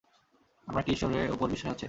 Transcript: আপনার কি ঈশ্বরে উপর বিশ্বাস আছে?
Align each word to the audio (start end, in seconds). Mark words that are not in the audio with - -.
আপনার 0.67 0.83
কি 0.83 0.91
ঈশ্বরে 0.91 1.19
উপর 1.31 1.47
বিশ্বাস 1.49 1.71
আছে? 1.71 1.79